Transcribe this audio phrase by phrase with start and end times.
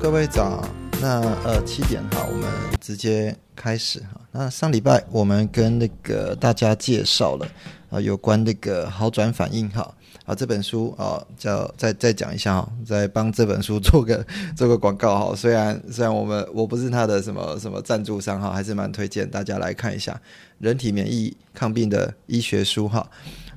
[0.00, 0.64] 各位早。
[1.00, 2.48] 那呃七点哈，我们
[2.80, 4.20] 直接开始哈。
[4.30, 7.46] 那上礼拜我们跟那个大家介绍了
[7.90, 9.92] 啊有关那个好转反应哈
[10.24, 14.24] 啊这本书啊叫再再讲一下哈，再帮这本书 做个
[14.56, 15.34] 做个广告哈。
[15.34, 20.20] 虽然虽然我们我不是他的什么什么赞助商哈，还是蛮推荐大家来看一下
[20.58, 23.04] 人体免疫抗病的医学书哈。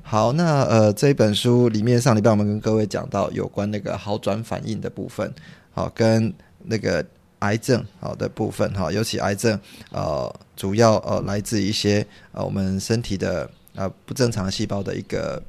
[0.02, 5.32] 好，那呃这一本书里面上礼拜我们跟各位讲到有关那个好转反应的部分，
[5.76, 6.32] 好跟
[6.64, 7.04] 那个。
[7.40, 9.60] 癌症好的部分哈，尤其癌症
[9.92, 15.40] 呃，主要呃来自一些呃我们身体的呃不正常细胞的一个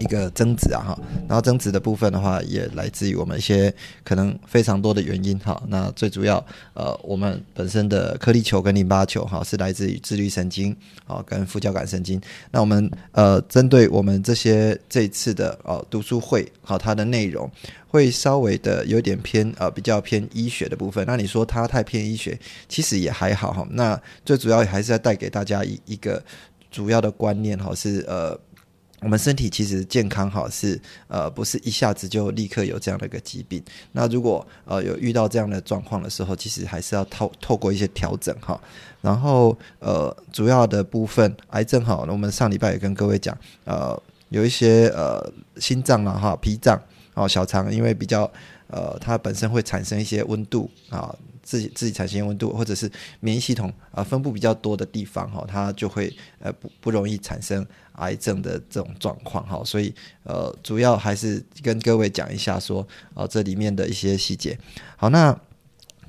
[0.00, 0.98] 一个增值啊哈，
[1.28, 3.72] 然后增值的部分的话，也来自于我们一些
[4.04, 5.62] 可能非常多的原因哈。
[5.68, 10.76] 那最主要呃，我们本身的颗粒球跟淋巴球哈，是来自于自律神经
[11.06, 12.20] 啊跟副交感神经。
[12.50, 17.50] 那我们呃针对我们这些这一次的呃读书会好，它的内容。
[17.92, 23.68] 会稍微的有点偏呃比较偏医学的部分，那你说它太偏医学，其实也还好哈。
[23.70, 26.24] 那最主要还是要带给大家一一个
[26.70, 28.34] 主要的观念哈，是呃
[29.02, 33.62] 我们身体其实健康哈是呃不是一下子就立刻有这样的一个疾病。
[33.92, 38.58] 那如果呃有遇到这样的状况的时候，其实还是要透透过一些调整哈。
[39.00, 46.80] 然后呃主要的部分癌症哈，我们上礼拜也跟各位讲呃有一些呃心脏啊哈脾脏。
[47.14, 48.22] 哦，小肠因为比较，
[48.68, 52.90] 呃，它本身会产生一些温度啊，自己自己产生温度，或者是
[53.20, 59.94] 免疫系统啊分布比较多的地方哈，它就会呃不不容易产生癌症的这种状况哈，所以
[60.24, 64.56] 呃主要还是跟各位讲一下说啊这里面的一些细节。
[64.96, 65.38] 好，那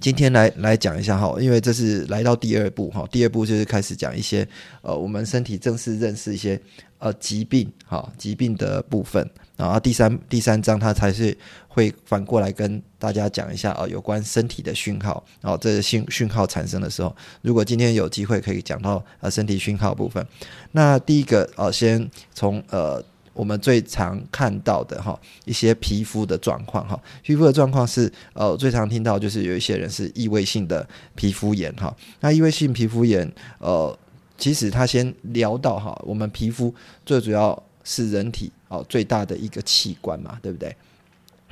[0.04, 4.46] 今天来来讲一下哈，因为这是来到第二步哈，第二步就是开始讲一些
[4.82, 6.60] 呃我们身体正式认识一些
[6.98, 9.26] 呃疾病哈疾病的部分。
[9.56, 11.34] 然后第三第三章，它才是
[11.70, 15.24] 会反过来跟大家讲一下啊，有关身体的讯号。
[15.40, 20.26] 然后这讯讯号产生的时候，如果今天有机会可以讲到呃身体讯号部分。
[20.74, 23.02] 那第一个呃，先从呃
[23.34, 31.96] 我们最常看到的哈一些皮肤的状况哈，皮肤的状况是呃最常听到就是有一些人是异位性的皮肤炎哈。
[32.20, 33.30] 那异位性皮肤炎
[33.60, 33.98] 呃，
[34.38, 36.74] 其实他先聊到哈，我们皮肤
[37.06, 38.52] 最主要是人体。
[38.70, 40.76] 哦，最大的一个器官嘛，对不对？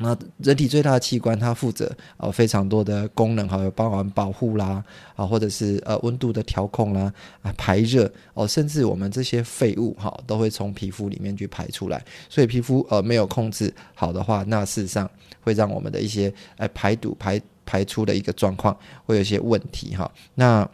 [0.01, 4.84] 那人体最大的器官，它负责呃非常多的功能，还有包含保护啦，
[5.16, 12.03] 啊，或者是呃温度的调控啦，啊排热哦，甚至我们这些废物哈，都会从皮肤里面去排出来。
[12.28, 15.09] 所以皮肤呃没有控制好的话，那事实上
[15.41, 18.75] 会让我们的一些呃排毒排排出的一个状况
[19.06, 20.12] 会有一些问题哈。
[20.35, 20.68] 那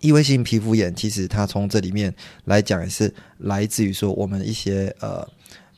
[0.00, 5.26] 异位性皮肤炎，其实它从这里面来讲，也是来自于说我们一些呃。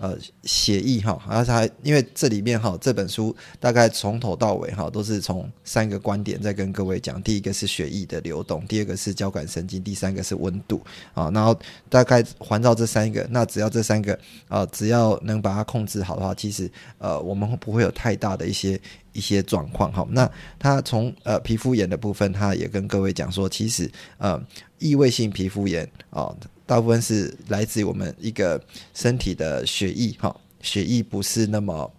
[0.02, 7.22] 呃，血液哈，而且因为这里面哈，这本书大概从头到尾哈，都是从三个观点在跟各位讲。
[7.22, 10.82] 第一个是血液的流动，第二个是交感神经，第三个是温度
[11.14, 11.30] 啊。
[11.32, 11.56] 然后
[11.88, 14.18] 大概环绕这三个，那只要这三个
[14.48, 18.80] 啊，只要能把它控制好的话，其实呃，我们不会有太大的一些
[19.12, 20.06] 一些状况哈。
[20.10, 24.42] 那他从呃皮肤炎的部分，他也跟各位讲说，其实呃，
[24.78, 26.34] 异位性皮肤炎啊。
[26.64, 28.58] 大部分是来自于我们一个
[28.94, 31.92] 身体的血液，哈，血液不是那么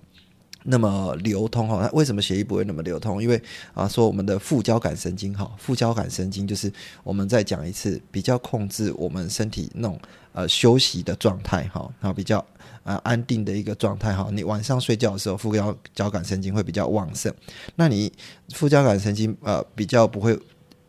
[0.63, 1.79] 那么流通，哈。
[1.79, 3.21] 那为什么血液不会那么流通？
[3.21, 3.39] 因为
[3.75, 6.71] 啊，说我们的副交感神经，哈，副交感神经就是
[7.03, 9.99] 我们再讲一次，比较控制我们身体那种
[10.31, 12.43] 呃休息的状态，哈，然后比较
[12.83, 14.29] 呃安定的一个状态，哈。
[14.31, 17.33] 你晚上睡觉的时候，副交交感神经会比较旺盛。
[17.75, 18.11] 那你
[18.53, 20.39] 副交感神经呃比较不会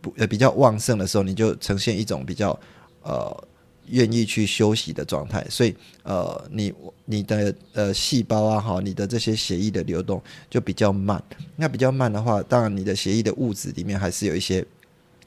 [0.00, 2.58] 不呃比较旺盛的时候，你就呈现一种比较
[3.02, 3.48] 呃。
[3.88, 6.72] 愿意去休息的状态，所以呃，你
[7.04, 11.22] 你的呃细胞啊，哈，你的这些血液的流动就比较慢。
[11.54, 14.64] 那比较慢的话，当然你的血液的物质里面还是有一些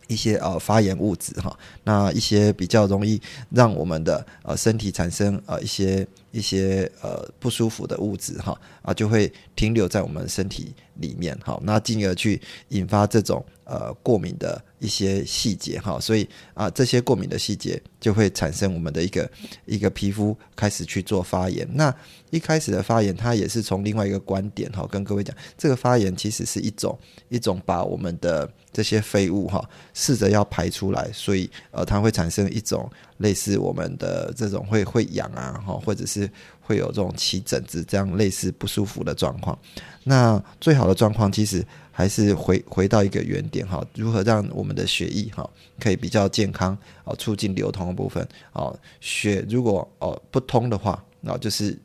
[0.07, 1.57] 一些呃发炎物质哈。
[1.83, 19.29] 那一些比较容易让我们的呃身体产生呃一些一些呃不舒服的物质哈啊，就会停留在我们身体里面哈，那进而去引发这种呃过敏的一些细节哈，所以啊这些过敏的细节就会产生我们的一个
[19.65, 21.67] 一个皮肤开始去做发炎。
[21.73, 21.93] 那
[22.29, 26.97] 一开始的发炎，它也是从另外一个观点哈，跟各位讲，这个发炎其实是一种
[27.29, 36.29] 一种把我们的这些废物哈，试着要排出来，所以呃它会产生一种类似我们的这种会会痒啊哈，或者是
[36.61, 39.57] 会有这种起疹子这样类似不舒服的状况。
[40.03, 41.65] 那最好的状况其实
[41.97, 45.49] 还是回回到一个原点哈，如何让我们的血液哈
[45.79, 48.21] 可以比较健康啊，促进流通的部分
[48.53, 48.71] 啊，
[49.01, 51.75] 血如果哦不通的话，那就是。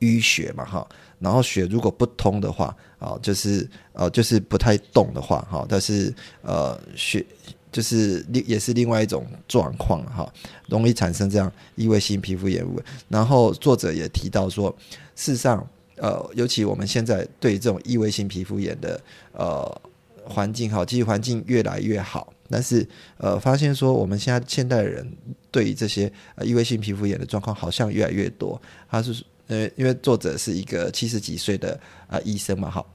[0.00, 7.26] 淤血嘛，哈，然后血如果不通的话，啊，就是呃，就是不太动的话，哈，但是呃，血
[7.72, 10.32] 就是另也是另外一种状况，哈，
[10.68, 12.80] 容易产生这样异位性皮肤炎物。
[13.08, 14.72] 然后作者也提到说，
[15.16, 15.68] 事实上，
[16.00, 19.00] 呃，尤其我们现在对这种异位性皮肤炎的
[19.32, 19.80] 呃
[20.24, 22.86] 环境，哈，其实环境越来越好，但是
[23.16, 25.06] 呃，发现说我们现在现代人
[25.50, 28.60] 对于这些呃异位性皮肤炎的状况好像越来越多，
[28.90, 29.24] 他是。
[29.50, 32.86] 呃，因为作者是一个七十几岁的啊医生嘛，好，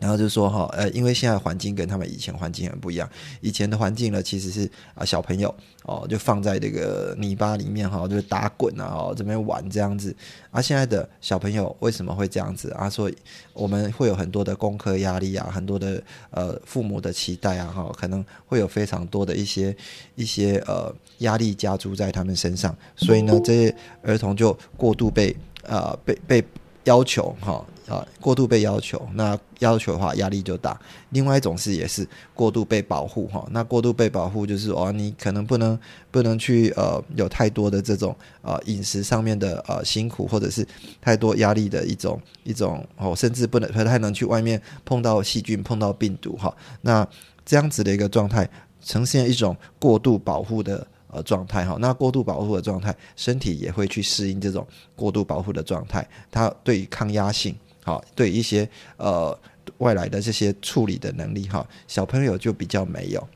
[0.00, 3.08] 然后就说哈，呃，因为现在环境跟他们以前环境很不一样，
[3.42, 5.54] 以前的环境呢其实是啊小朋友
[5.84, 10.16] 哦就放在这个泥巴里面哈，就是打滚啊，哦这边玩这样子，
[10.50, 12.88] 而现在的小朋友为什么会这样子啊？
[12.88, 13.10] 说
[13.52, 19.76] 我们会有很多的功课压力啊，很多的呃父母的期待啊，哈，可能会有非常多的一些
[20.14, 25.36] 一些呃压力加诸在他们身上，所以呢，这些儿童就过度被。
[25.64, 26.44] 呃，被被
[26.84, 30.78] 要求哈啊，过度被要求，那要求的话压力就大。
[31.10, 35.78] 另外一种是也是过度被保护哈，那过度被保护就是哦，你可能不能
[36.10, 40.66] 不能去呃有太多的这种呃饮食上面的呃辛苦，或者是
[41.00, 46.54] 太多压力的一种一种哦，甚至不能不太能去外面碰到细菌碰到病毒哈。
[46.82, 47.06] 那
[47.44, 48.48] 这样子的一个状态，
[48.82, 50.86] 呈现一种过度保护的。
[51.12, 54.64] 呃，状态哈，那过度保护的状态，身体也会去适应这种
[54.94, 56.06] 过度保护的状态。
[56.30, 57.52] 它对于抗压性，
[57.82, 59.36] 好，对一些呃
[59.78, 63.28] 外来的这些处理的能力哈，小朋友就比较没有。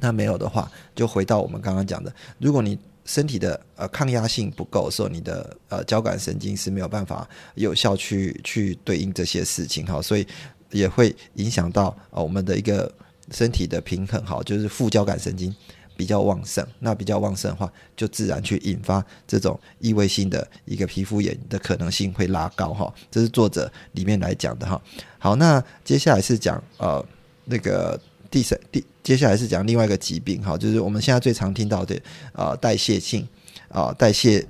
[0.00, 10.24] 那没有的话，就回到我们刚刚讲的，如果你身体的呃抗压性不够的时候，你的呃交感神经是没有办法有效去去对应这些事情哈，所以
[10.70, 12.90] 也会影响到呃我们的一个
[13.32, 15.52] 身体的平衡哈，就是副交感神经。
[15.96, 22.92] 比较旺盛，那比较旺盛的话，就自然去引发这种异位性的一个皮肤炎的可能性会拉高哈。
[23.10, 24.80] 这是作者里面来讲的哈。
[25.18, 27.04] 好，那接下来是讲呃
[27.44, 28.00] 那个
[28.30, 32.00] 第三第接下来是讲另外一个疾病哈，就是我们现在最常听到的
[32.32, 33.26] 啊代谢性
[33.68, 34.44] 啊代谢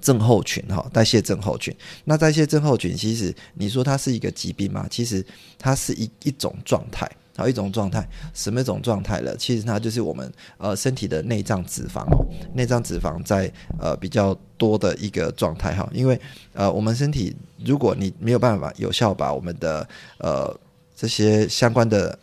[0.00, 1.74] 症候群哈代谢症候群。
[2.04, 4.86] 那代谢症候群其实你说它是一个疾病吗？
[4.90, 5.24] 其实
[5.58, 7.10] 它是一一种状态。
[7.38, 8.04] 然后一种状态，
[8.34, 9.36] 什么一种状态了？
[9.36, 13.48] 其实它就是我们呃身体的内脏脂肪哦，内脏脂肪在
[13.78, 15.88] 呃比较多的一个状态哈。
[15.92, 16.20] 因为
[16.52, 17.32] 呃我们身体
[17.64, 19.88] 如果你没有办法有效把我们的
[20.18, 20.52] 呃
[20.96, 22.18] 这些相关的。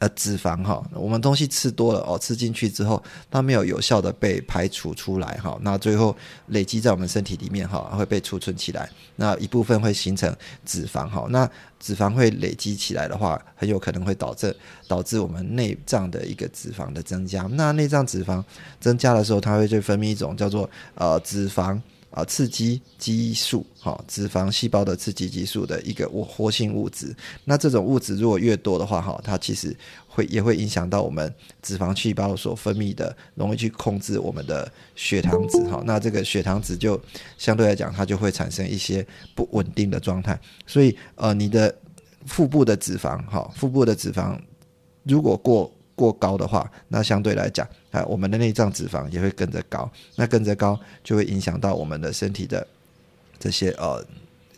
[0.00, 6.16] 呃，脂肪哈，我们东西吃多了哦，吃进去之后，它没有有效的被排除出来哈，那最后
[6.46, 11.48] 累积在我们身体里面哈，会被储存起来，那一部分会形成脂肪哈，那
[11.78, 14.56] 脂肪会累积起来的话，很有可能会导致
[14.88, 18.42] 导致我们内脏的一个脂肪的增加，那内脏脂肪
[18.80, 21.78] 增加的时候，它会就分泌一种叫做呃脂肪。
[22.10, 27.14] 啊，刺激激素，哈，脂肪细胞的刺激激素的一个活活性物质。
[27.44, 29.76] 那这种物质如果越多的话，哈，它其实
[30.08, 31.32] 会也会影响到我们
[31.62, 35.82] 脂肪细胞所分泌的，容易去控制我们的血糖值，哈。
[35.86, 37.00] 那这个血糖值就
[37.38, 40.38] 相对来讲，它就会产生一些不稳定的状态。
[40.66, 41.72] 所以，呃，你的
[42.26, 44.36] 腹部的脂肪，哈，腹部的脂肪
[45.04, 45.72] 如果过。
[46.00, 52.66] 过高的话，那相对来讲，啊，我们的内脏脂肪也会跟着高，那跟着高就会影响到我们的身体的
[53.38, 54.02] 这些呃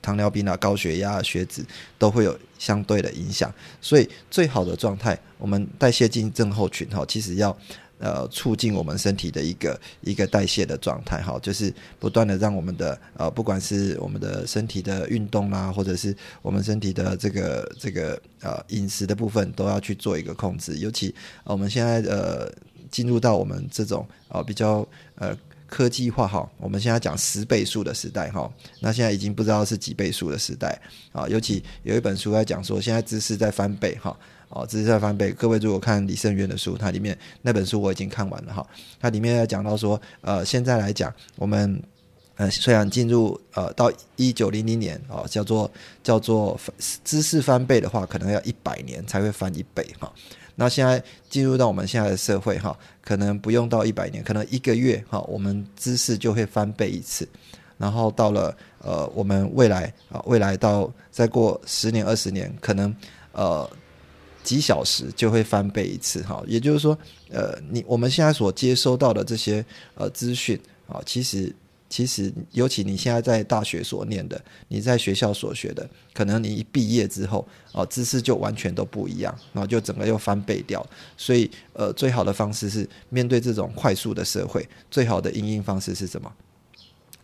[0.01, 1.65] 糖尿病啊、高血压、血脂
[1.99, 3.53] 都会有相对的影响。
[3.81, 7.57] 所以最好的状态，我们代谢性症候群哈，其实要。
[8.03, 20.79] 呃，促进我们身体的一个一个代谢的状态，哈，就是不断的让我们的呃，不管是我们的身体的运动啦，或者是我们身体的这个这个呃饮食的部分，都要去做一个控制。
[20.79, 22.53] 尤其我们现在呃
[22.91, 25.33] 进入到我们这种呃比较呃
[25.69, 30.77] 科技化哈，我们现在讲十倍数的时代哈，那现在已经不知道是几倍数的时代
[31.13, 31.29] 啊。
[31.29, 34.19] 尤其有一本书在讲说，现在知识在翻倍哈。
[34.53, 35.33] 哦，知识在翻倍。
[35.33, 38.67] 各位如果看李胜渊的书，它里面那本书我已经看完了哈。
[39.01, 41.83] 它里面在讲到说，呃，现在来讲，我们。
[42.37, 45.71] 呃，虽然进入呃到一九零零年哦，叫做
[46.03, 46.59] 叫做
[47.05, 50.11] 知识翻倍的话，可能要一百年才会翻一倍哈。
[50.55, 57.29] 那现在进入到我们现在的社会哈，可能不用到一百年，可能一个月哈，我们知识就会翻倍一次。
[57.77, 62.97] 然后到了呃，我们未来啊，未来到再过十年二十年，可能
[63.33, 63.69] 呃
[64.43, 66.43] 几小时就会翻倍一次哈。
[66.47, 66.97] 也就是说，
[67.31, 71.55] 呃，你我们现在所接收到的这些呃资讯啊，其实。
[71.93, 80.83] 其实，尤其你现在在大学所念的，你在学校所学的，可能你一毕业之后，哦，知识就完全都不一样，然后就整个又翻倍掉。
[81.19, 86.33] 所以，呃，最好的方式是面对这种快速的社会，最好的应应方式是什么？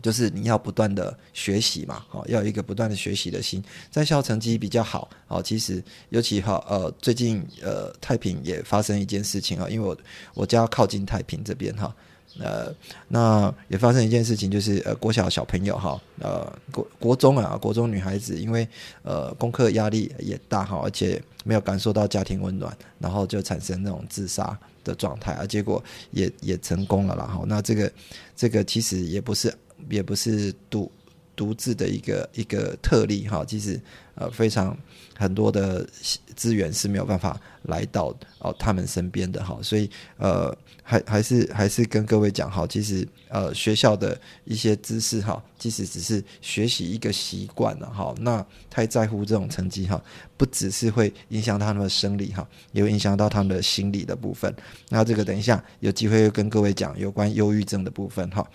[0.01, 3.63] 就是你要不断的学习嘛，哦，要有一个不断的学习的心。
[3.91, 9.97] 在校成绩比较好，哦，其实尤其哈，呃，最近呃，太平也发生一件事情啊，因为我
[10.33, 11.93] 我家靠近太平这边哈。
[12.39, 12.73] 呃，
[13.07, 18.65] 那也发生一件事情，就是呃，国小小朋友哈，呃，国国中啊，国中女孩子因为
[19.01, 27.43] 呃功课压力也大哈，而且没有感受到家庭温暖，然后就产生那种自杀的状态啊，结果也也成功了啦哈。
[27.47, 27.91] 那这个
[28.35, 29.53] 这个其实也不是
[29.89, 30.91] 也不是独
[31.35, 33.79] 独自的一个一个特例哈，其实
[34.15, 34.77] 呃非常。
[35.19, 35.85] 很多的
[36.33, 50.01] 资源是没有办法来到哦他们身边的哈，所以呃还还是还是跟各位讲哈，其实呃学校的一些知识哈，即使只是学习一个习惯了哈，那太在乎这种成绩哈，
[50.37, 54.55] 不只是会影响他们的生理哈，也会影响到他们的心理的部分。
[54.87, 58.49] 那这个等一下有机会跟各位讲有关忧郁症的部分哈。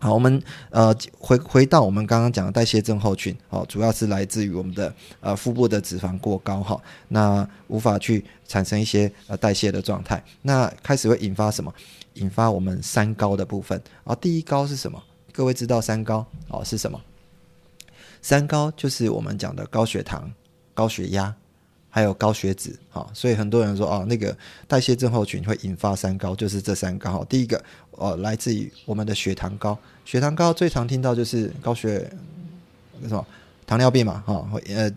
[0.00, 0.40] 好，我们
[0.70, 11.74] 呃回回到我们刚刚讲的代谢症候群，哦，主要是来自于我们的呃腹部的脂肪过高哈，那无法去产生一些呃代谢的状态，那开始会引发什么？
[12.14, 14.14] 引发我们三高的部分啊。
[14.14, 15.02] 第一高是什么？
[15.32, 17.00] 各位知道三高哦是什么？
[18.22, 20.32] 三高就是我们讲的高血糖、
[20.74, 21.34] 高血压。
[21.90, 27.24] 还有高血脂，哈，所以很多人说哦，那个代谢症候群会引发三高，就是这三高。
[27.24, 32.10] 第一个，呃，来自于我们的血糖高，血糖高最常听到就是高血
[33.02, 33.26] 什么
[33.66, 34.90] 糖尿病嘛，哈，呃，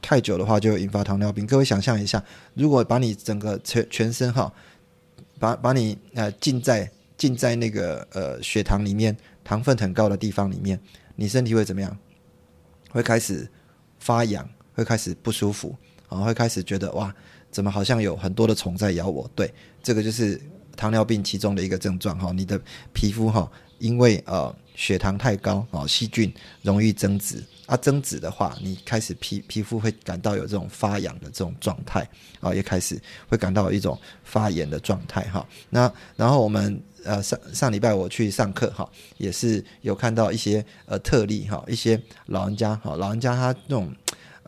[0.00, 1.46] 太久的话就引发糖尿病。
[1.46, 2.22] 各位想象一下，
[2.54, 4.52] 如果把你整个全全身哈，
[5.38, 10.80] 把把你呃浸在浸在那个呃血糖里面，糖分很高的地方里面，
[11.16, 11.96] 你身体会怎么样？
[12.88, 13.46] 会开始
[13.98, 15.76] 发痒，会开始不舒服。
[16.10, 17.14] 然后会开始觉得哇，
[17.50, 19.30] 怎么好像有很多的虫在咬我？
[19.34, 19.52] 对，
[19.82, 20.40] 这个就是
[20.76, 22.32] 糖尿病其中的一个症状哈。
[22.32, 22.60] 你的
[22.92, 32.06] 皮肤哈，因为呃血糖太高啊，细菌容易增殖啊，增殖的话，你开始皮皮肤会感到有这种发痒的这种状态
[32.40, 35.46] 啊，也开始会感到一种发炎的状态哈。
[35.68, 38.88] 那然后我们呃上上礼拜我去上课哈，
[39.18, 43.92] 也是有看到一些呃特例哈，一些老人家哈，老人家他那种。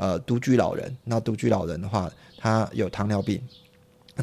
[0.03, 3.41] 呃，独居老人，那独居老人的话，他有糖尿病，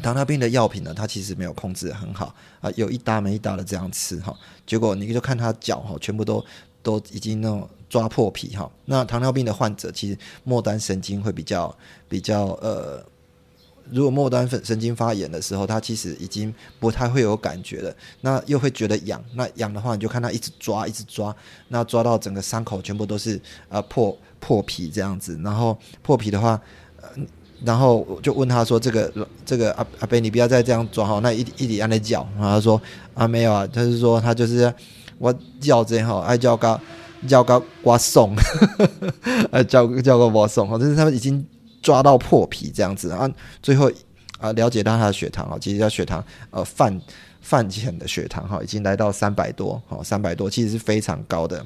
[0.02, 6.44] 糖尿病的药品呢，他其实没有控制很好啊，有一搭没一搭的这样吃哈，结果你就看他脚哈，全部都
[6.82, 8.70] 都已经那种抓破皮哈。
[8.84, 11.74] 那糖尿病的患者其实末端神经会比较
[12.10, 13.02] 比较呃。
[13.92, 21.34] 如果末端神神经发炎的时候，他其实已经不太会有感觉了，那又会觉得痒，那痒的话你就看他一直抓，一直抓，
[21.68, 26.60] 那抓到整个伤口全部都是呃破破皮这样子，然后破皮的话，
[27.00, 27.08] 呃，
[27.64, 29.12] 然后就问他说：“这个
[29.44, 32.80] 这个阿阿贝，你不要再这样抓哈。”那一一直按在叫，然后他说
[33.14, 34.72] ：“啊没有啊，他是说他就是
[35.18, 36.80] 我叫这哈，爱叫个
[37.28, 38.34] 叫个刮送，
[39.52, 41.44] 呃叫叫个我送哈，但是他们已经。”
[41.82, 43.30] 抓到破皮这样子啊，
[43.62, 43.90] 最后
[44.38, 47.00] 啊了解到他的血糖啊，其实他血糖呃饭
[47.40, 51.64] 饭前的血糖哈，已经来到三百多哈，三百多其实是非常高的。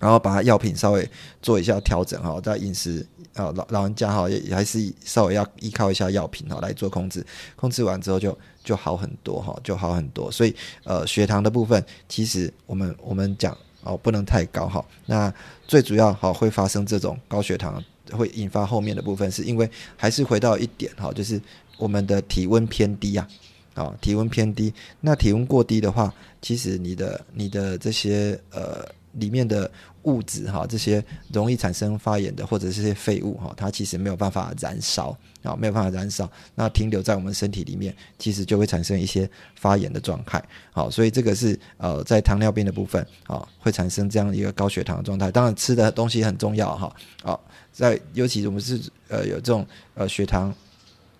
[0.00, 1.10] 然后把他药品稍微
[1.42, 7.26] 做一下调整哈，在饮食啊老老人家哈也还是稍微要依靠一下药品哈来做控制，
[7.56, 10.30] 控制完之后就就好很多哈，就好很多。
[10.30, 15.34] 所以呃血糖的部分，其实我们我们讲哦不能太高哈，那
[15.66, 17.82] 最主要好会发生这种高血糖。
[18.12, 21.40] 会引发后面的部分，是因为还是回到一点哈，就是
[21.78, 23.28] 我们的体温偏低啊，
[23.74, 24.72] 啊，体温偏低。
[25.00, 26.12] 那体温过低的话，
[26.42, 29.70] 其实你的你的这些呃里面的
[30.02, 40.42] 物质哈，这些容易产生发炎的或者这些废物哈，它其实没有办法燃烧啊，没有办法燃烧，那停留在我们身体里面，其实就会产生一些发炎的状态。
[40.72, 45.30] 好，所以这个是呃在糖尿病的部分啊，会产生这样一个高血糖的状态。
[45.30, 47.38] 当然吃的东西很重要哈，啊。
[47.70, 50.52] 在尤其我们是呃有这种呃血糖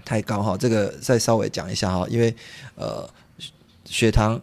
[0.05, 2.35] 太高哈，这个再稍微讲一下哈，因为
[2.75, 3.09] 呃
[3.85, 4.41] 血糖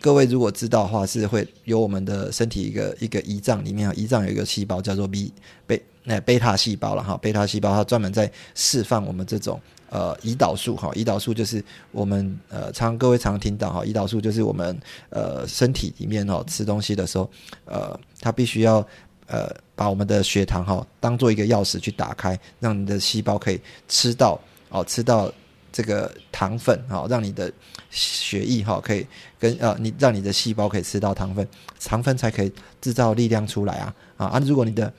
[0.00, 5.32] 各位如果知道的话，是会有我们的身体一个一个胰脏里面啊，胰脏有一个细胞叫做 B
[5.66, 14.78] 贝那贝塔细胞了哈，贝塔细胞它专门在释放我们这种呃胰岛素哈，胰岛素就是我们呃常各位常听到哈，胰岛素就是我们
[15.10, 17.28] 呃身体里面哦吃东西的时候
[17.64, 18.86] 呃它必须要
[19.26, 24.40] 呃把我们的血糖哈当做一个钥匙去打开，让你的细胞可以吃到
[24.70, 25.32] 哦吃到。
[25.72, 27.52] 这个糖分哈，让你的
[27.90, 29.06] 血液哈可以
[29.38, 31.46] 跟呃你让你的细胞可以吃到糖分，
[31.80, 34.38] 糖分才可以制造力量出来啊啊啊！
[34.40, 34.92] 如果你的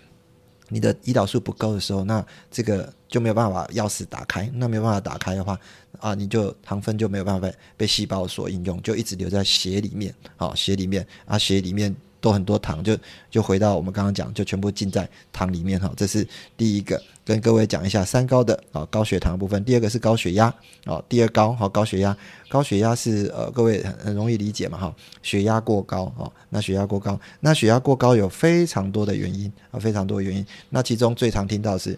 [0.69, 5.59] 你的胰岛素不够的时候，那这个就没有办法钥匙打开，那没有办法打开的话
[5.99, 11.95] 啊，你就糖分就没有办法被被细胞所应用，就一直留在血里面啊血里面啊血里面。
[12.21, 12.97] 都很多糖，就
[13.29, 15.91] 就回到我们刚刚讲，就全部浸在糖里面哈。
[15.95, 19.63] 这是第一个，跟各位讲一下三高的啊，高血糖部分。
[19.63, 20.53] 第二个是高血压
[20.85, 22.15] 啊，第二高哈，高血压，
[22.49, 30.45] 高血压是呃，各位很很容易理解嘛哈，血压过高啊，那血压过高，那血压过高有非常多的原因啊，非常多原因。
[30.69, 31.97] 那其中最常听到是，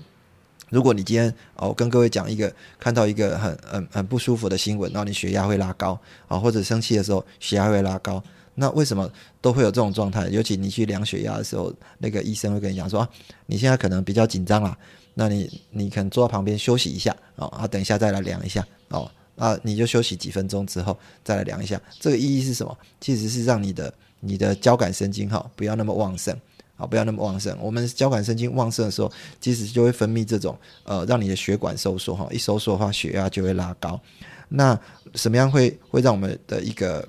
[0.69, 8.23] 如果你今天哦跟各位讲一个看到一个很很很不舒服的新闻，然后你血压会拉高啊，或者生气的时候血压会拉高。
[8.53, 10.27] 那为什么都会有这种状态？
[10.29, 13.07] 尤其你去量血压的时候，那个医生会跟你讲说
[13.47, 14.77] ：“你现在可能比较紧张啦，
[15.13, 21.81] 那你你可能坐在旁边休息一下哦，啊，等一下再来量一下哦，啊，你就休息几分钟之后再来量一下。
[21.99, 22.77] 这个意义是什么？
[22.99, 26.35] 其实是让你的你的交感神经哈不要那么旺盛
[26.75, 27.57] 啊，不要那么旺盛。
[27.61, 33.99] 我们交感神经旺盛的时候，其实就会分泌这种呃，让你的血管收缩哈，一收缩的话，血压就会拉高。
[34.49, 34.77] 那
[35.15, 37.07] 什么样会会让我们的一个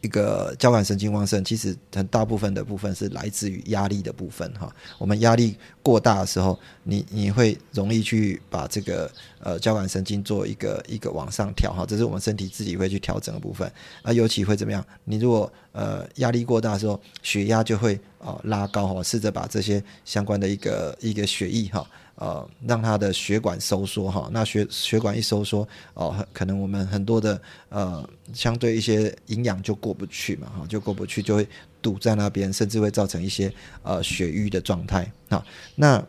[0.00, 4.72] 一个交感神经旺盛，其实很大部分的部分是来自于压力的部分哈。
[4.98, 13.70] 我们压力过大的时候，你你会容易去把这个呃交感神经做一个一个往上调哈，这是我们身体自己会去调整的部分。
[14.02, 14.84] 啊，尤其会怎么样？
[15.04, 21.86] 你如果呃压力过大的时候，血压就会啊拉高哈，试着把这些相关的一个一个血液哈。
[22.20, 25.62] 呃，让它的血管收缩哈，那血血管一收缩
[25.94, 28.04] 哦，可能我们很多的呃，
[28.34, 31.46] 相对一些营养就过不去嘛哈，就过不去，就会
[31.80, 33.54] 堵在那边，甚至会造成一些
[33.84, 35.46] 呃血瘀的状态啊。
[35.76, 36.04] 那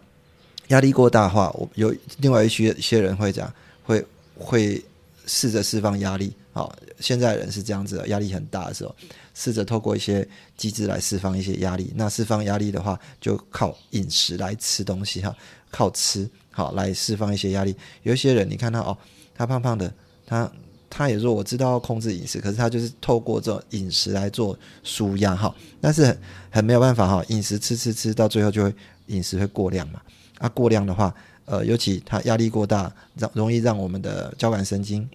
[0.70, 4.04] 压力过大的话，我有另外一些一些人会讲，会
[4.36, 4.84] 会
[5.28, 6.76] 试着释放压力好。
[7.00, 8.96] 现在人是这样子的，压力很大的时候，
[9.34, 11.92] 试着透过一些机制来释放一些压力。
[11.96, 15.36] 那释放压力的话，就靠饮食来吃东西哈。
[15.72, 17.76] 靠吃好来释放一些压力。
[18.02, 18.98] 有一些人，你看他哦，
[19.36, 19.94] 他胖胖的，
[20.26, 20.52] 他
[20.90, 25.56] 他也说我知道控制饮食，可是他就是透过这种饮食来做舒压哈。
[25.80, 28.74] 但是很很没有办法哈，饮食吃吃吃到最后就会
[29.06, 30.02] 饮食会过量嘛。
[30.40, 31.14] 啊，过量的话，
[31.46, 35.08] 呃，尤其他压力过大，让容易让我们的交感神经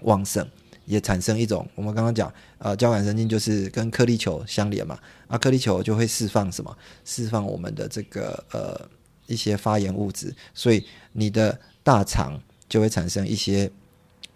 [0.00, 0.48] 旺盛，
[0.90, 4.98] 也产生一种我们刚刚讲，呃，交感神经就是跟颗粒球相连嘛。
[5.28, 6.76] 啊，颗粒球就会释放什么？
[7.04, 8.88] 释放我们的这个呃。
[9.26, 12.36] 一些发炎物质，所以你的大肠
[12.68, 13.70] 就会产生一些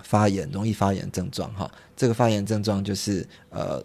[0.04, 1.68] 发炎，容易发炎症状哈。
[1.96, 3.82] 这个发炎症状就是呃，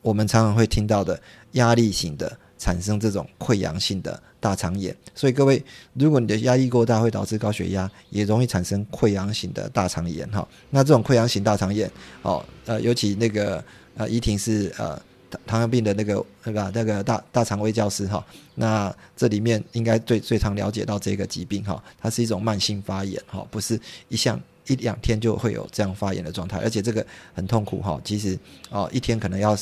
[0.00, 1.20] 我们常常会听到的
[1.52, 4.94] 压力型的产生这种溃疡性的大肠炎。
[5.14, 5.62] 所以各位，
[5.94, 10.46] 如果你的压力过大，会导致高血压，也容易产生溃疡型的大肠炎哈。
[10.70, 11.90] 那这种溃疡型大肠炎，
[12.22, 13.64] 哦，呃，尤其那个
[13.96, 15.00] 呃，怡婷是呃。
[15.46, 28.38] 糖尿病的那个那个那个大大肠胃教师哈，那这里面应该最最常了解到这个疾病哈，它是一种慢性发炎哈，不是一项一两天就会有这样发炎的状态，而且这个很痛苦哈，其实
[28.70, 29.54] 哦一天可能要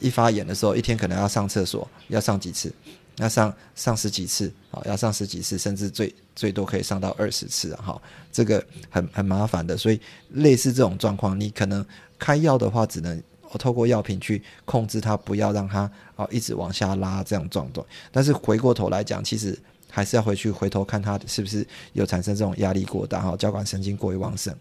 [0.00, 2.72] 一发炎的时候，一天可能要上厕所要上几次，
[3.16, 8.00] 要上上十几次啊，要上十几次，甚至最最多可以上到二十次哈，
[8.32, 11.84] 这个很很麻烦的，所以类似这种状况，你可能
[12.18, 13.22] 开药的话只能。
[13.58, 17.86] 透过药品去控制它，不要让它啊一直往下拉这样状况。
[18.12, 24.54] 但是回过头来讲，其实还是要回去回头看它是不是有产生这种压力过大哈，交感神经过于旺盛。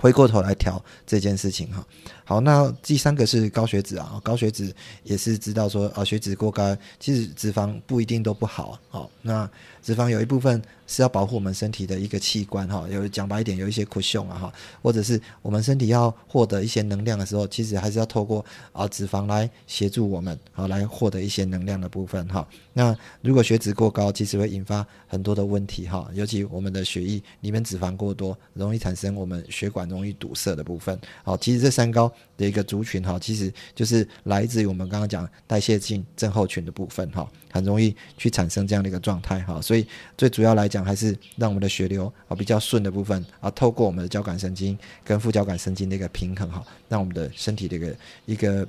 [0.00, 1.86] 回过头来调这件事情哈。
[2.24, 9.48] 好，那第三个是高血脂啊，高血脂也是知道说啊，血脂过高，其实脂肪不一定都不好好，那
[9.82, 10.60] 脂肪有一部分。
[10.90, 22.44] 是要保护我们身体的一个器官哈，有讲白一点，有一些苦胸啊哈，或者是我们身体要获得一些能量的时候，其实还是要透过啊脂肪来协助我们啊来获得一些能量的部分哈。
[22.72, 30.98] 那如果血脂过高，其实会引发很多的问题哈，尤其我们的血液里面脂肪过多，容易产生我们血管容易堵塞的部分。
[31.22, 37.30] 好，其实这三高的一个族群哈，其实就是来自于我们刚刚讲代谢性症候群的部分哈。
[37.50, 39.86] 很容易去产生这样的一个状态哈，所以
[40.16, 48.66] 最主要来讲还是让我们的血流啊比较顺的部分啊，透过我们的交感神经跟副交感神经的一个平衡哈，让我们的身体的一个一个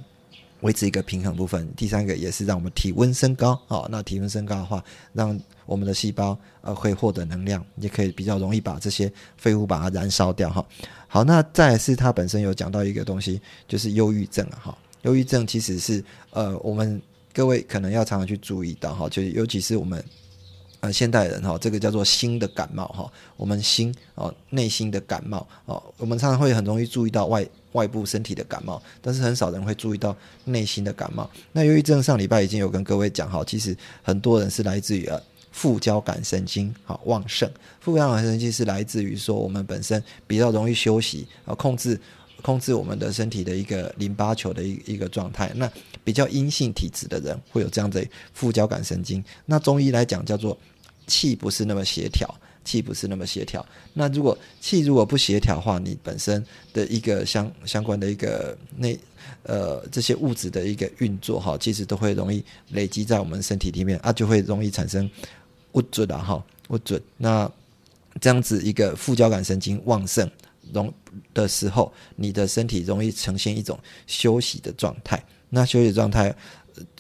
[0.62, 1.68] 维持一个平衡部分。
[1.76, 3.88] 第三个也是让我们体温升高啊。
[3.90, 10.64] 那体温升高的话，让我们的细胞呃会获得能量，也可以比较容易把这些废物把它燃烧掉哈。
[11.08, 14.78] 好，那再是它本身有讲到一个东西，就是忧郁症啊哈。
[15.02, 17.02] 忧郁症其实是呃我们
[17.34, 20.04] 各位可能要常常去注意到哈，就是尤其是我们。
[20.84, 31.30] 呃，现代人哈，这个叫做心的感冒哈，我们心哦，内心的感冒哦，我们常常会很容易注意到外外部身体的感冒，但是很少人会注意到内心的感冒。
[31.52, 37.48] 那忧郁症上礼拜已经有跟各位讲哈，其实很多人是来自于呃副交感神经好旺盛，
[37.80, 42.02] 副交感神经是来自于说我们本身比较容易休息啊，控制。
[42.42, 45.72] 控制我们的身体的一个淋巴球的一一个状态，那
[46.04, 49.24] 比较阴性体质的人会有这样的副交感神经。
[49.46, 50.58] 那中医来讲叫做
[51.08, 52.28] 气不是那么协调，
[52.66, 53.66] 气不是那么协调。
[53.94, 58.98] 那如果气如果不协调的话，你本身的一个相相关的一个内
[59.44, 65.10] 呃这些物质的一个运作哈，其实都会容易累积在我们身体里面啊，就会容易产生
[65.72, 67.02] 不准啊哈不准。
[67.18, 67.50] 那
[68.20, 70.30] 这样子一个副交感神经旺盛。
[70.74, 70.94] 容
[71.34, 75.24] 的时候，你的身体容易呈现一种休息的状态。
[75.50, 76.34] 那休息状态，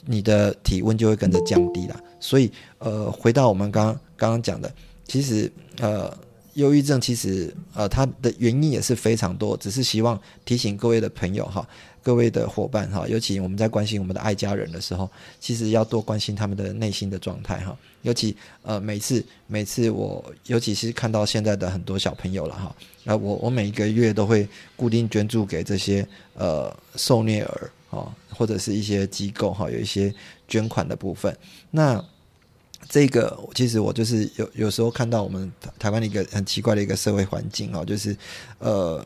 [0.06, 2.00] 你的体温就会跟着降低了。
[2.20, 4.72] 所以，呃，回到我们刚刚刚讲的，
[5.08, 6.16] 其实，呃，
[6.56, 9.56] 忧郁症其实，呃，它的原因也是非常多。
[9.58, 11.68] 只是希望提醒各位的朋友哈。
[12.04, 15.10] 各位的伙伴哈，尤其我们在关心我们的爱家人的时候，
[15.40, 17.78] 其实要多关心他们的内心的状态哈。
[18.02, 30.12] 尤其呃，每次每次我，尤其是看到现在的很多小朋友了哈，那我我每一个月都会固定捐助给这些呃受虐儿啊，或者是一些机构哈，有一些
[30.48, 31.38] 捐款的部分。
[31.70, 32.04] 那
[32.90, 38.18] 这个其实我就是有有时候看到我们台湾的一个很奇怪的一个社会环境啊，就是
[38.58, 39.06] 呃。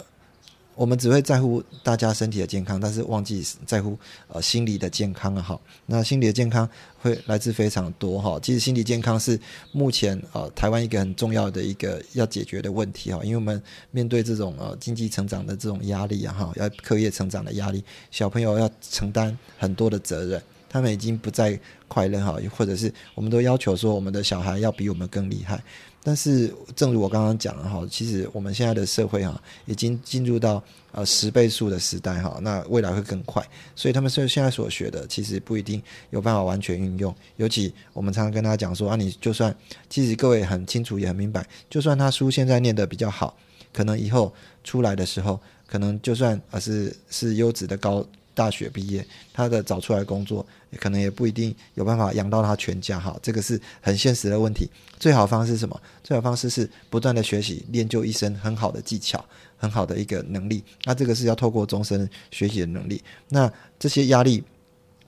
[0.76, 5.42] 我们只会在乎大家身体的健康，但是忘记在乎呃心理的健康啊！
[5.42, 6.70] 哈，那心理的健康
[7.02, 8.38] 会来自非常多哈。
[8.42, 9.40] 其实心理健康是
[9.72, 13.62] 目前呃台湾一个很重要的一个要解决的问题哈，因为我们
[13.92, 21.58] 面对这种呃经济成长的这种压力啊哈，要课业成长的压力，小朋友要承担很多的责任，他们已经不再
[21.88, 25.64] 快乐哈，或者是我们都要求说我们的小孩要比我们更厉害。
[26.08, 33.44] 但是，正如我刚刚讲的哈，其实我们现在的社会哈，已经进入到呃十倍数的时代哈，那未来会更快，
[33.76, 37.12] 所以他们现现在所学的，其实不一定有办法完全运用。
[37.38, 39.54] 尤其我们常常跟他讲说啊，你就算
[39.89, 43.36] 其实各位很清楚也很明白，就算他书现在念得比较好，
[43.74, 44.32] 可能以后
[44.63, 48.06] 出来的时候，可能就算啊是是优质的高。
[48.36, 50.45] 大学毕业，他的找出来工作，
[50.78, 54.69] 可能也不一定有办法养到他全家哈，这个是很现实的问题。
[55.00, 55.82] 最好方式是什么？
[56.04, 59.24] 最好方式是不断的学习，练就一身很好的技巧，
[59.58, 60.63] 很好的一个能力。
[60.84, 63.02] 那这个是要透过终身学习的能力。
[63.30, 64.43] 那这些压力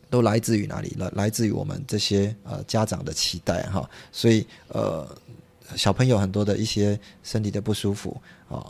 [0.09, 0.95] 都来自于哪里？
[0.97, 3.87] 来来自于我们这些呃家长的期待哈。
[4.11, 5.07] 所以呃。
[5.75, 8.15] 小朋友很多的一些身体的不舒服
[8.49, 8.65] 啊，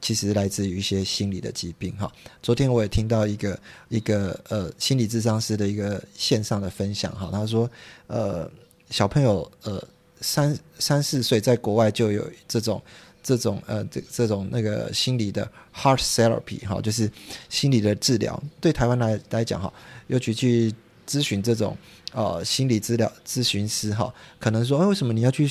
[0.00, 2.10] 其实来自于一些心理的疾病哈。
[2.42, 7.70] 昨天我也听到一个一个呃心理智商师的一个线上的分享哈，他说
[8.08, 8.50] 呃
[8.90, 9.82] 小朋友呃
[10.20, 12.82] 三三四岁在国外就有这种
[13.22, 17.10] 这种呃这这种那个心理的 heart therapy 哈，就是
[17.48, 18.42] 心理的治疗。
[18.60, 19.72] 对台湾来来讲哈，
[20.08, 20.74] 尤其去
[21.06, 21.76] 咨询这种
[22.12, 25.48] 呃心理治疗咨询师哈，可能说哎为什么你要去？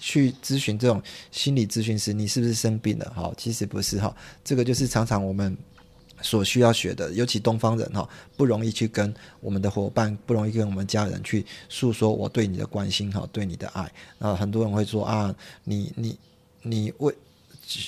[0.00, 3.12] 去咨询这种心理咨询师，你是不是生病了？
[3.14, 5.56] 哈，其实不是哈，这个就是常常我们
[6.22, 13.92] 所需要学的，尤其东方人哈，不容易去跟我们的伙伴，不容易跟我们家人去诉说我对你的关心哈，对你的爱。
[14.18, 15.34] 啊，很多人会说啊，
[15.64, 16.18] 你你
[16.62, 17.14] 你为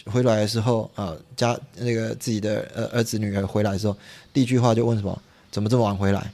[0.05, 3.97] 回来的时候啊，家那个自己的呃儿子女儿回来的时候，
[4.33, 5.23] 第一句话就问什么？
[5.51, 6.33] 怎么这么晚回来？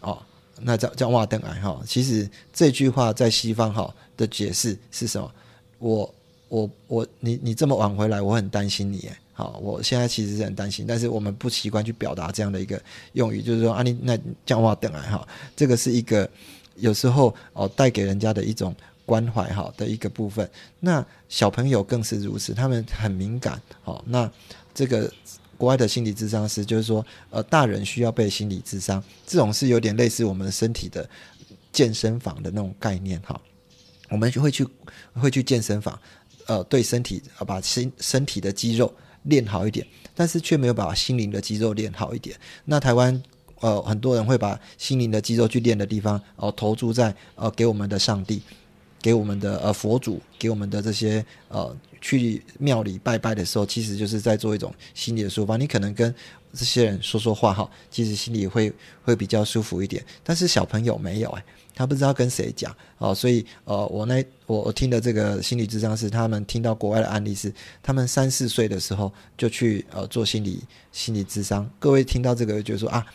[0.00, 0.18] 哦，
[0.60, 1.80] 那叫叫哇登来哈。
[1.86, 3.92] 其实这句话在西方哈。
[4.16, 5.32] 的解释是什么？
[5.78, 6.14] 我
[6.48, 9.10] 我我，你你这么晚回来，我很担心你。
[9.32, 12.80] 好，我现在其实是很担心，但是我们不习惯去表达这样的一个
[13.12, 16.26] 用语，就是说啊，你那讲话等来哈，这个是一个
[16.76, 18.74] 有时候哦带给人家的一种
[19.04, 20.48] 关怀哈的一个部分。
[20.80, 23.60] 那小朋友更是如此，他们很敏感。
[23.82, 24.30] 好，那
[24.74, 25.12] 这个
[25.58, 31.06] 国外的心理智商师就是说，呃，大人需要被心理智商，这种是有点类似我们身体的
[31.72, 33.38] 健身房的那种概念哈。
[34.08, 34.66] 我们就会去
[35.14, 35.98] 会去健身房，
[36.46, 38.92] 呃，对身体啊，把身身体的肌肉
[39.24, 42.36] 练好一点，但是却没有把心灵的肌肉练好一点。
[42.64, 43.20] 那台湾
[43.60, 48.42] 呃，很多人会把心灵的肌肉去练的地方，哦，投注在呃，给我们的上帝，
[49.00, 55.56] 给我们的呃佛祖，给我们的这些呃，去庙里拜拜的时候，其实就是在做一种心理的抒发。
[55.56, 56.14] 你可能跟
[56.52, 60.04] 这些人说说话哈，其实心里会会比较舒服一点。
[60.22, 61.44] 但是小朋友没有哎，
[61.76, 70.60] 他不知道跟谁讲哦，所以呃，我那我我听的这个心理智商是他们听到国外的案例是，他们三四岁的时候就去呃做心理
[70.90, 71.70] 心理智商。
[71.78, 73.06] 各位听到这个就说啊。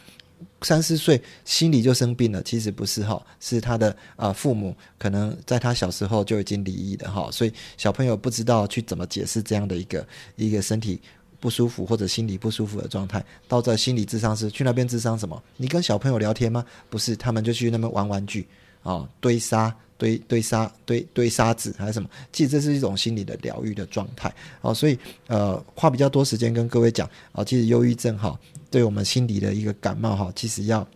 [0.64, 11.00] 三四岁心理就生病了，其实不是哈，是他的啊父母可能在他小时候就已经离异的哈，所以小朋友不知道去怎么解释这样的一个一个身体
[11.42, 13.22] 不舒服或者心理不舒服的状态。
[13.50, 15.44] 到这心理智商是去那边智商什么？
[15.58, 16.64] 你跟小朋友聊天吗？
[16.90, 18.48] 不是，他们就去那边玩玩具
[18.84, 22.10] 啊，堆沙堆堆沙堆堆沙子还是什么？
[22.32, 28.40] 其实这是一种心理的疗愈的状态哦，所以呃花比较多时间跟各位讲啊，其实忧郁症哈。
[28.70, 30.88] 对我们心理的一个感冒哈，其实要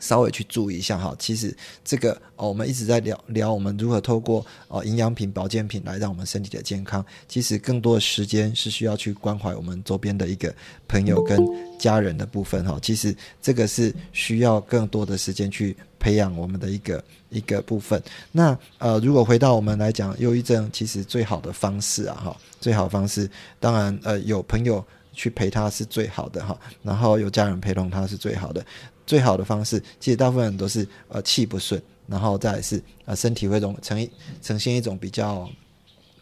[0.00, 1.14] 稍微去注意一下哈。
[1.18, 7.04] 其实这个哦，我们一直在聊聊我们如何透过哦营养品、保健品来让我们身体的健康。
[7.28, 10.52] 其实更多的时间是需要去关怀我们周边的一个
[10.88, 11.38] 朋友跟
[11.78, 12.78] 家人的部分哈。
[12.82, 18.02] 其实这个是需要更多的时间去培养我们的一个一个部分。
[18.32, 24.84] 那呃，如果回到我们来讲忧郁症，其实最好的方式啊哈，最好方式当然呃有朋友。
[25.12, 28.64] 去陪他是最好的哈，然后有家人陪同他是最好的，
[29.10, 34.08] 最好的方式其实大部分人都是呃气不顺，然后再是呃身体会呈
[34.40, 35.50] 呈现一种比较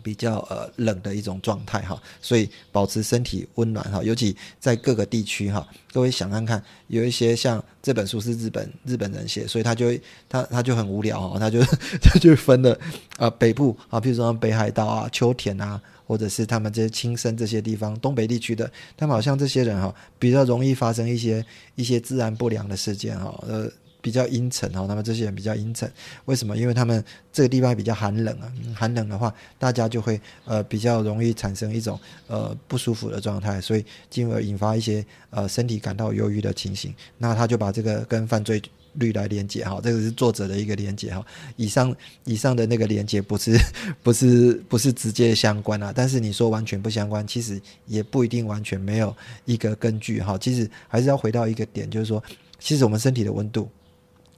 [0.03, 9.93] 比较呃冷的一种状态哈，所以保持身体温暖哈，尤其在各个地区哈，各位想看看有一些像这本书是日本日本人写，所以他就
[10.31, 11.61] 他他就很无聊哈，他就
[12.01, 12.81] 他就分了
[13.19, 15.79] 啊北部啊，比如说北海道啊秋田啊。
[16.09, 21.45] 或者是他们这些亲生这些地方，东北地区的，他们好像这些人哈，比较容易发生一些
[21.75, 25.93] 一些自然不良的事件哈，呃，比较阴沉哈，他们这些人比较阴沉，
[26.25, 26.57] 为什么？
[26.57, 38.63] 因为他们这个地方比较寒冷啊，寒冷的话，大家就会呃比较容易产生一种呃不舒服的状态，所以进而引发一些呃身体感到忧郁的情形，那他就把这个跟犯罪。
[38.99, 41.25] 率来连接哈，这个是作者的一个连接哈。
[41.57, 43.59] 以上以上的那个连接不是
[44.03, 50.37] 不是不是直接相关啊，但是你说完全不相关，其实也不一定完全没有一个根据哈。
[50.39, 52.23] 其实还是要回到一个点，就是说，
[52.59, 53.69] 其实我们身体的温度，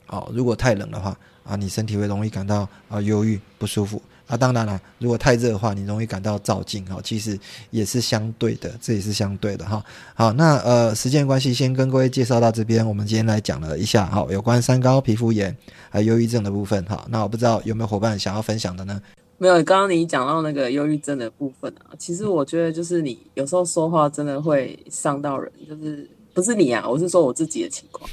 [0.07, 4.01] 哦，如果太冷的话啊，你身体会容易感到啊忧郁不舒服。
[4.31, 7.37] 啊当然了，如果太热的话，你容易感到燥劲哈，其实
[7.69, 9.83] 也是相对的，这也是相对的哈。
[10.15, 12.87] 好，那呃，时间关系，先跟各位介绍到这边。
[12.87, 15.53] 我们今天来讲了一下哈，有关三高、皮肤炎
[15.89, 17.05] 还有忧郁症的部分哈。
[17.09, 19.01] 那我不知道有没有伙伴想要分享的呢？
[19.37, 28.09] 没有，刚刚你讲到那个忧郁症的部分啊，其实我觉得就是你有时候说话真的会伤到人，就是不是你啊，我是说我自己的情况。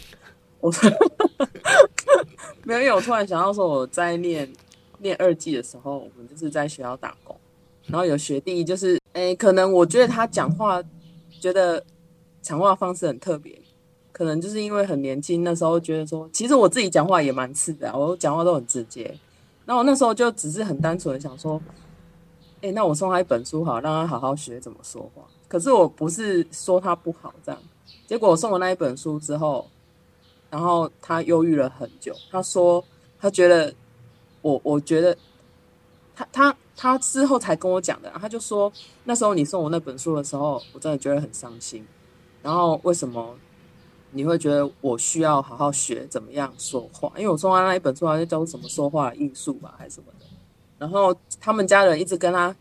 [0.60, 0.74] 我
[2.64, 4.48] 没有，因为我突然想到说我在念。
[4.98, 7.36] 念二季的时候，我们就是在学校打工，
[7.86, 10.82] 然后有学弟就是，哎，可能我觉得他讲话，
[11.40, 11.82] 觉得
[12.42, 13.58] 讲话方式很特别，
[14.12, 19.16] 可能就是因为很年轻，那时候觉得说，其实我自己讲话也蛮刺的，我讲话都很直接，
[19.64, 21.60] 那我那时候就只是很单纯的想说，
[22.60, 25.22] 哎，那我送他一本书好，让他好好学怎么说话。
[25.46, 27.60] 可是我不是说他不好这样，
[28.06, 29.66] 结果我送了那一本书之后，
[30.50, 32.84] 然后他忧郁了很久，他说
[33.18, 33.72] 他觉得。
[34.42, 35.16] 我我觉得，
[36.14, 38.72] 他他他之后才跟我讲的，他就说
[39.04, 41.84] 那时候你送我那本书的时候，我真的觉得很伤心。
[42.42, 43.36] 然后为什么
[44.12, 47.12] 你会觉得我需要好好学怎么样说话？
[47.16, 50.26] 因为我送他那一本书好像教怎么说话的艺术吧，还是什么的。
[50.78, 52.54] 然后他们家人一直跟他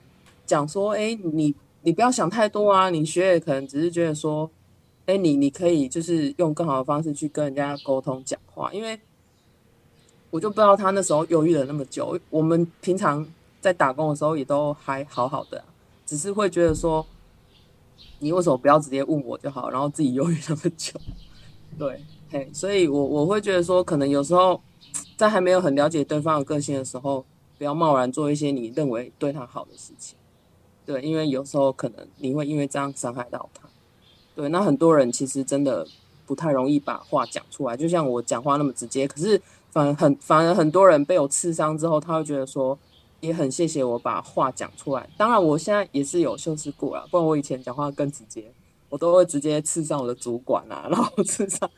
[0.46, 4.50] 讲说：“哎，你你不要想太多啊，你学也可能只是觉得说，
[5.06, 9.00] 哎，你你可以就是用更好的方式去跟人家沟通讲话，因为。”
[10.38, 12.16] 我就不知道他那时候犹豫了那么久。
[12.30, 13.26] 我们平常
[13.60, 15.64] 在打工的时候也都还好好的，
[16.06, 17.04] 只是会觉得说，
[18.20, 20.94] 你为什么不要直接问我就好，然后自己犹豫那么久？
[21.80, 24.62] 对，嘿，所以我我会觉得说，可能有时候
[25.16, 27.26] 在还没有很了解对方的个性的时候，
[27.58, 30.16] 不要贸然做一些你认为对他好的事情。
[30.86, 33.68] 对，因为有时候可能你会因为这样伤害到他。
[34.36, 35.88] 对，那很多人其实真的
[36.28, 39.42] 不太容易把话讲出来，就像我讲话那么直接，可是。
[39.78, 42.76] 反很反而很多人被我刺伤之后，他会觉得说
[43.20, 45.08] 也很谢谢我把话讲出来。
[45.16, 48.52] 当然，我现在也是有修饰过了，不然我以前讲话更直接，
[48.90, 51.70] 我都会直接刺伤我的主管啊， 然后刺伤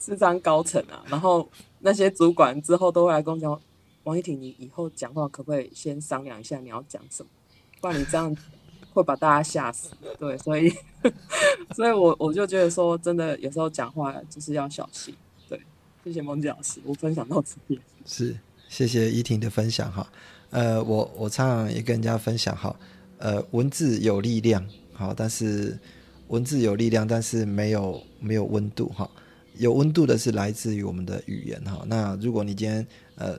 [0.00, 1.48] 刺伤高层啊，然后
[1.78, 3.60] 那些主管之后都会来跟我讲：
[4.02, 7.28] 王一婷，你以后讲话可不可以先商量一下你要讲什么？
[7.80, 8.36] 不然你这样
[8.92, 9.90] 会把大家吓死。
[10.18, 10.68] 对，所以
[11.76, 15.14] 所以我我就觉得说，真的有时候讲话就是要小心。
[16.08, 17.58] 谢谢孟杰老师，我分享到此。
[18.06, 18.34] 是，
[18.66, 20.10] 谢谢依婷的分享哈。
[20.48, 22.74] 呃，我我常常也跟人家分享哈。
[23.18, 25.78] 呃，文字有力量，好，但是
[26.28, 29.06] 文字有力量，但是没有没有温度哈。
[29.58, 31.84] 有温度的是来自于我们的语言哈。
[31.86, 33.38] 那如果你今天呃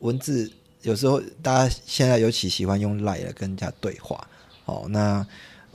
[0.00, 4.28] 文字有时候大家现在尤其喜欢用赖来跟人家对话，
[4.66, 5.26] 哦，那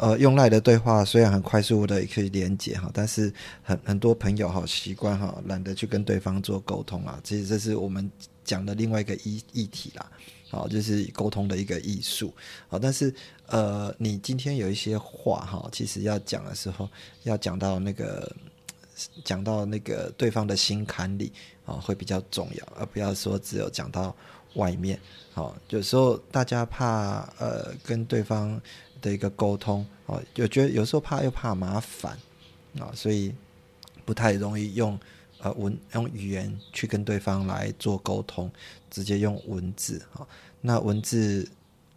[0.02, 7.20] 呃用赖的对话虽然很快速的也可以连接哈，但是很很多朋友哈习惯哈懒得去跟对方做沟通啊。
[7.24, 8.10] 其实这是我们
[8.44, 10.12] 讲的另外一个议议题啦，
[10.50, 12.34] 好，就是沟通的一个艺术，
[12.68, 13.14] 好，但是
[13.46, 16.90] 呃你今天有一些话哈，其实要讲的时候
[17.24, 18.30] 要讲到那个。
[19.24, 21.34] 讲到那个对方的心坎里
[21.66, 24.16] 啊，会比较重要，而不要说只有讲到
[24.54, 25.00] 外面。
[25.34, 28.62] 好，有时候大家怕呃跟对方
[29.02, 32.18] 的一个沟通哦，就觉得有时候怕又怕麻烦
[32.80, 33.34] 啊，所以
[34.06, 34.98] 不太容易用
[35.40, 38.52] 呃文用语言去跟对方来做沟通，
[38.90, 40.26] 直接用文字啊。
[40.62, 41.48] 那文字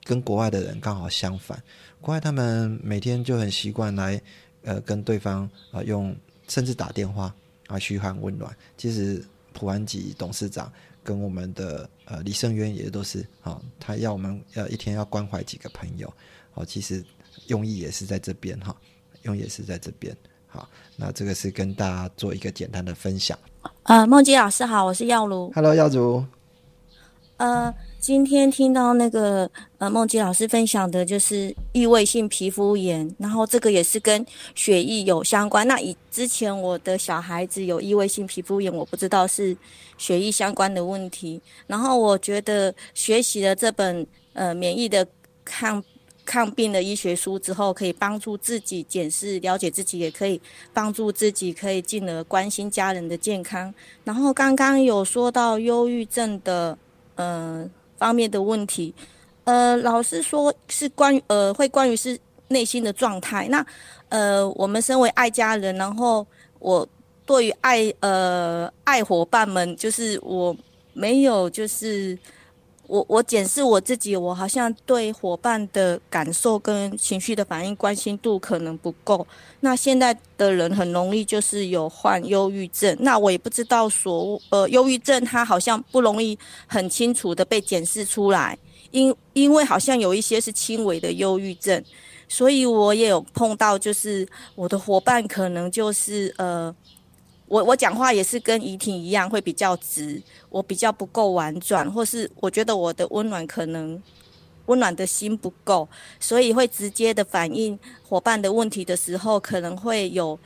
[0.03, 1.63] 跟国外的人刚好相反，
[2.01, 4.21] 国外他们每天就很习惯来
[4.63, 6.15] 呃跟对方啊用。
[6.47, 7.35] 甚至打电话
[7.69, 10.71] 啊嘘寒问暖，其实普安吉董事长
[11.03, 16.13] 跟我们的呃李胜渊也都是啊，他要我们要一天要关怀几个朋友，
[16.55, 17.05] 哦，其实
[17.47, 18.75] 用意也是在这边哈，
[19.23, 20.17] 用意也是在这边。
[20.47, 23.39] 好，那这个是跟大家做一个简单的分享。
[23.85, 25.51] 呃，梦吉老师好，我是耀如。
[25.55, 26.25] Hello，耀如。
[27.37, 27.75] 呃。
[28.05, 34.23] 今天听到那个呃梦吉老师分享的，就是异位性皮肤炎，然后这个也是跟
[34.55, 35.67] 血液有相关。
[35.67, 39.57] 那以之前我的小孩子有异位性皮肤炎，我不知道是
[39.97, 41.41] 血液相关的问题。
[41.67, 45.07] 然后我觉得学习了这本呃免疫的
[45.43, 45.83] 抗
[46.25, 50.41] 抗病的医学书之后，可以帮助自己检视、了解自己，也可以
[50.73, 53.73] 帮助自己可以进而关心家人的健康。
[54.05, 56.79] 然后刚刚有说到忧郁症的
[57.17, 57.69] 呃。
[57.97, 58.93] 方面的问题，
[59.45, 63.47] 呃，老师说是关于呃，会关于是内心的状态。
[63.49, 63.65] 那
[64.09, 66.27] 呃，我们身为爱家人，然后
[66.59, 66.87] 我
[67.25, 70.55] 对于爱呃爱伙伴们，就是我
[70.93, 72.19] 没有就是。
[72.95, 79.27] 我我检视我自己，我好像对伙伴的感受跟情绪的反应关心度可能不够。
[79.59, 88.57] 那现在的人很容易就是有患忧郁症，那我也不知道所，呃，忧郁症它好像不容易很清楚的被检视出来，
[88.93, 91.83] 因因为好像有一些是轻微的忧郁症，
[92.29, 96.73] 所以我也有碰到，就是我的伙伴可能就是呃。
[97.55, 104.03] 我我讲话也是跟怡婷一样，会比较直，我比较不够婉转，或是我觉得我的温暖可能
[104.67, 105.89] 温暖的心不够，
[106.19, 110.37] 所以会直接的反映伙伴的问题的时候，可能会有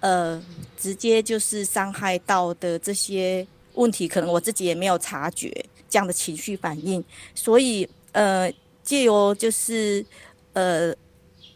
[0.00, 0.38] 呃
[0.76, 5.50] 直接就是伤害到的这些问题，可能我自己也没有察觉
[5.88, 7.02] 这样的情绪反应，
[7.34, 10.04] 所以呃借由就是
[10.52, 10.94] 呃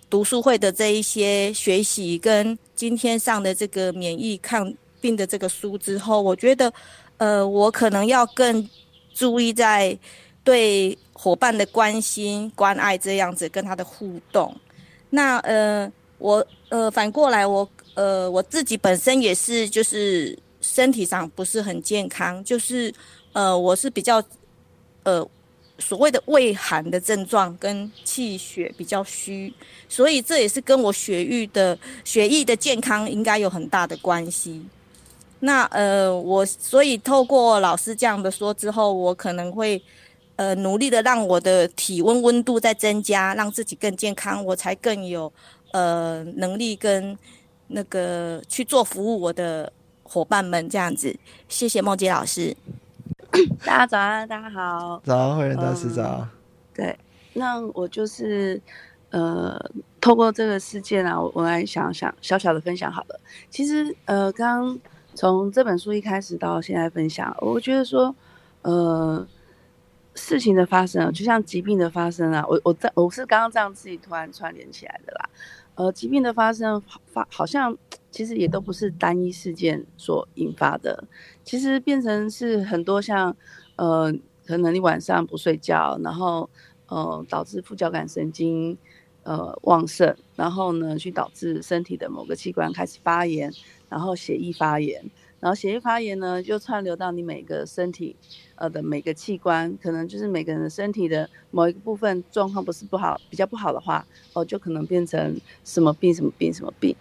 [0.09, 4.73] 读书会的这一些学习跟今天上的这个免疫抗。
[5.05, 6.73] 病的这个书之后，我觉得，
[7.19, 8.67] 呃，我可能要更
[9.13, 9.95] 注意在
[10.43, 14.57] 对伙伴的关心、关爱这样子跟他的互动。
[15.11, 22.91] 那呃，我呃反过来，我呃我自己本身也是，就是身体上不是很健康，就是
[23.35, 24.25] 呃我是比较
[25.03, 25.29] 呃
[25.79, 29.53] 所谓的胃寒的症状跟气血比较虚，
[29.87, 34.65] 所以这也是跟我血液的血液的健康应该有很大的关系。
[35.45, 39.83] 那呃，我所以透过老师这样的说之后，我可能会
[40.37, 45.31] 呃努力的让我的体温温度在增加，让自己更健康，我才更有
[45.73, 47.19] 呃能力跟
[47.67, 49.71] 那个去做服务我的
[50.03, 51.15] 伙伴们这样子。
[51.47, 52.57] 谢谢梦洁老师。
[53.67, 55.03] 大家早安，大家好。
[55.05, 56.27] 早，慧仁大师早。
[56.73, 56.99] 对，
[57.35, 58.59] 那我就是
[59.11, 59.61] 呃
[60.01, 63.21] 透过这个事件啊，我我来想想小小的分享好了。
[63.51, 64.81] 其实呃刚。
[65.15, 68.15] 从这本书一开始到现在分享，我觉得说，
[68.63, 69.27] 呃，
[70.15, 75.31] 事情的发生就像疾病的发生啊，我我在我是刚刚这样自己突然串联起来的啦。
[75.77, 77.77] 呃，疾病的发生发好像
[78.11, 81.05] 其实也都不是单一事件所引发的，
[81.45, 83.37] 其实变成是很多像
[83.77, 84.13] 呃，
[84.47, 86.49] 可能你晚上不睡觉，然后
[86.89, 88.77] 呃导致副交感神经
[89.23, 93.53] 呃旺盛，然后呢去导致身体的某个器官开始发炎。
[93.95, 95.01] 然后血液发炎，
[95.39, 98.17] 然后血液发炎呢，就串流到你每个身体，
[98.57, 106.97] 呃的每个器官，可能就是每个人的身体的某一个部分状况不是不好，比较不好的话，哦，就可能变成什么病什么病什么病。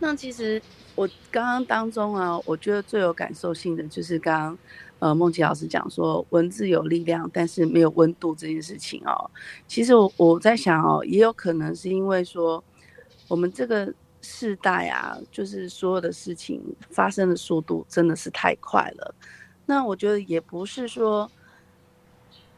[0.00, 0.60] 那其实
[0.94, 4.58] 我刚刚当中啊，我觉得最有感受性的就是刚刚
[4.98, 9.30] 呃梦琪老师讲说文字有力量，但是没有温度这件事情哦。
[9.66, 12.62] 其实我我在想哦，也有可能是因为说。
[13.30, 19.14] 我们这个世代啊，就是所有的事情发生的速度真的是太快了。
[19.66, 21.30] 那我觉得也不是说，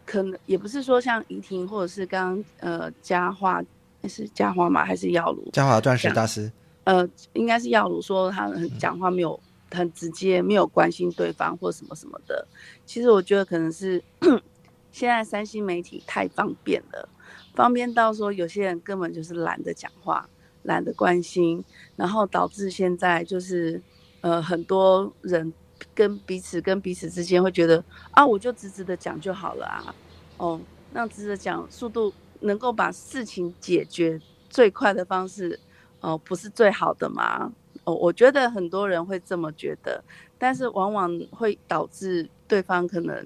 [0.05, 3.63] 可能也不是说像怡婷或者是刚刚呃嘉华
[4.09, 4.85] 是嘉华吗？
[4.85, 5.49] 还是耀鲁？
[5.53, 6.51] 嘉华钻石大师。
[6.85, 9.39] 呃，应该是耀鲁说他很讲话没有
[9.71, 12.45] 很直接，没有关心对方或什么什么的。
[12.85, 14.03] 其实我觉得可能是
[14.91, 17.09] 现在三星媒体太方便了，
[17.55, 20.29] 方便到说有些人根本就是懒得讲话，
[20.63, 21.65] 懒得关心，
[21.97, 23.81] 然后导致现在就是
[24.21, 25.53] 呃很多人
[25.95, 27.83] 跟彼此跟彼此之间会觉得
[28.13, 29.95] 啊，我就直直的讲就好了啊，
[30.37, 30.61] 哦，
[30.93, 35.59] 那直着讲速度能够把事情解决最快的方式。
[36.01, 37.53] 哦，不是最好的吗？
[37.85, 40.03] 哦，我觉得很多人会这么觉得，
[40.37, 43.25] 但是往往会导致对方可能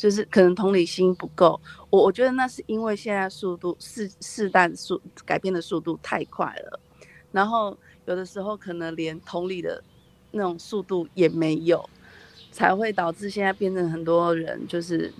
[0.00, 1.60] 就是可能同理心不够。
[1.90, 6.80] 我我觉得那是因为现在速度世世代速改变的速度太快了，
[7.30, 7.76] 然后
[8.06, 9.84] 有的时候可能连同理的
[10.30, 11.86] 那种速度也没有，
[12.50, 15.12] 才会导致现在变成很多人就是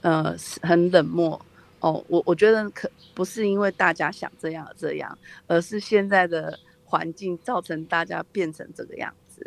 [0.00, 1.38] 呃很冷漠。
[1.80, 9.46] 哦，我我觉得可不是因为大家想这样这样，而是现在的环境造成大家变成这个样子。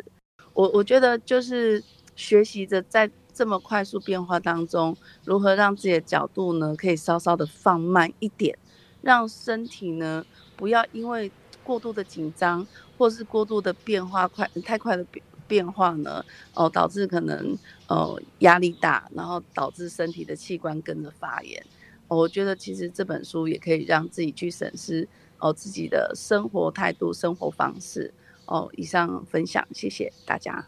[0.52, 1.82] 我我觉得就是
[2.14, 3.10] 学习着在
[3.40, 8.54] 这么快速变化当中，如何让自己的角度呢可以稍稍的放慢一点，
[9.00, 10.22] 让身体呢
[10.58, 11.32] 不要因为
[11.64, 12.66] 过度的紧张
[12.98, 16.22] 或是过度的变化快太快的变变化呢，
[16.52, 17.56] 哦导致可能
[17.88, 21.64] 呃压力大，然后导致身体的器官跟着发炎。
[22.08, 28.12] 我觉得其实这本书也可以让自己去审视哦自己的生活态度、生活方式
[28.44, 28.68] 哦。
[28.76, 30.66] 以上分享，谢谢大家。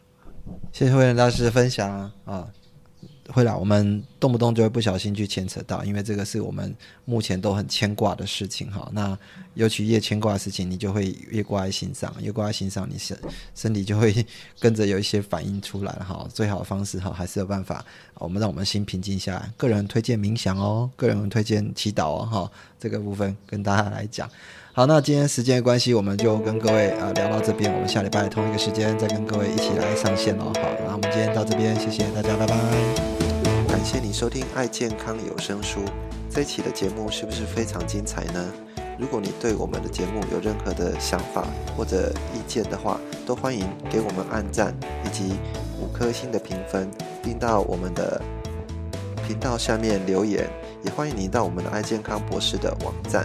[0.72, 2.50] 谢谢慧仁大师的分享啊。
[3.28, 8.90] 会啦，我们动不动就会不小心去牵扯到，因为这个是我们目前都很牵挂的事情哈。
[8.92, 9.16] 那
[9.54, 13.16] 尤其越牵挂的事情，你就会越挂在心上，越挂在心上，你身
[13.54, 14.26] 身体就会
[14.58, 16.26] 跟着有一些反应出来哈。
[16.32, 19.50] 最好的方式哈，还是有办法，我们让我们心平静下来。
[19.56, 22.50] 个人推荐冥想哦，个人推荐祈祷哦哈。
[22.80, 24.28] 这个部分跟大家来讲。
[24.74, 30.50] 好，那今天时间关系，我们就跟各位啊聊到这边，我们下礼拜同一个时间再跟各位一起来上线哦。
[30.54, 32.56] 好，那我们今天到这边，谢谢大家，拜拜。
[33.68, 35.80] 感谢你收听《爱健康有声书》
[36.30, 38.50] 这一期的节目，是不是非常精彩呢？
[38.98, 41.46] 如果你对我们的节目有任何的想法
[41.76, 45.34] 或者意见的话，都欢迎给我们按赞以及
[45.82, 46.90] 五颗星的评分，
[47.22, 48.18] 并到我们的
[49.28, 50.48] 频道下面留言。
[50.82, 53.24] 也欢迎您到我们的爱健康博士的网站